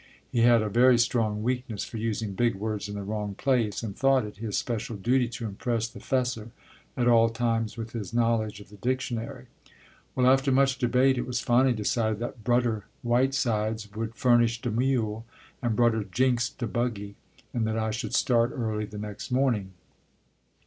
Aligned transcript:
He 0.31 0.39
had 0.39 0.63
a 0.63 0.67
very 0.67 0.97
strong 0.97 1.43
weakness 1.43 1.83
for 1.83 1.97
using 1.97 2.33
big 2.33 2.55
words 2.55 2.89
in 2.89 2.95
the 2.95 3.03
wrong 3.03 3.35
place, 3.35 3.83
and 3.83 3.95
thought 3.95 4.25
it 4.25 4.37
his 4.37 4.57
special 4.57 4.95
duty 4.97 5.27
to 5.27 5.45
impress 5.45 5.87
the 5.87 5.99
"'fessar" 5.99 6.49
at 6.97 7.07
all 7.07 7.29
times 7.29 7.77
with 7.77 7.91
his 7.91 8.11
knowledge 8.11 8.59
of 8.59 8.69
the 8.71 8.77
dictionary. 8.77 9.45
Well, 10.15 10.25
after 10.25 10.51
much 10.51 10.79
debate 10.79 11.19
it 11.19 11.27
was 11.27 11.39
finally 11.39 11.75
decided 11.75 12.17
that 12.17 12.43
"Brudder" 12.43 12.85
Whitesides 13.03 13.91
would 13.91 14.15
"furnish 14.15 14.59
de 14.59 14.71
mule" 14.71 15.23
and 15.61 15.75
"Brudder 15.75 16.03
Jinks 16.11 16.49
de 16.49 16.65
buggy" 16.65 17.15
and 17.53 17.67
that 17.67 17.77
I 17.77 17.91
should 17.91 18.15
start 18.15 18.51
early 18.51 18.85
the 18.85 18.97
next 18.97 19.29
morning. 19.29 19.71